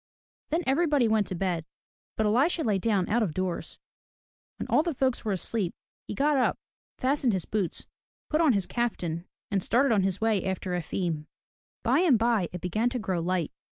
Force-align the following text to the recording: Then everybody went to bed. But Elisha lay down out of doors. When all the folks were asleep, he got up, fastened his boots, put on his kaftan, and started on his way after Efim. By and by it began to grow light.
Then 0.49 0.63
everybody 0.65 1.07
went 1.07 1.27
to 1.27 1.35
bed. 1.35 1.63
But 2.15 2.25
Elisha 2.25 2.63
lay 2.63 2.79
down 2.79 3.07
out 3.07 3.21
of 3.21 3.35
doors. 3.35 3.77
When 4.57 4.65
all 4.67 4.81
the 4.81 4.95
folks 4.95 5.23
were 5.23 5.31
asleep, 5.31 5.75
he 6.07 6.15
got 6.15 6.37
up, 6.37 6.57
fastened 6.97 7.33
his 7.33 7.45
boots, 7.45 7.85
put 8.27 8.41
on 8.41 8.53
his 8.53 8.65
kaftan, 8.65 9.25
and 9.51 9.61
started 9.61 9.91
on 9.93 10.01
his 10.01 10.19
way 10.19 10.43
after 10.43 10.71
Efim. 10.71 11.27
By 11.83 11.99
and 11.99 12.17
by 12.17 12.49
it 12.51 12.61
began 12.61 12.89
to 12.89 12.97
grow 12.97 13.19
light. 13.19 13.51